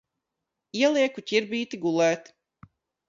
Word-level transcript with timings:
Ielieku 0.79 1.25
Ķirbīti 1.33 1.81
gulēt. 1.85 2.33